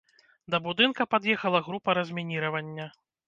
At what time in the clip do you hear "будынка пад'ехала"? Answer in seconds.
0.67-1.61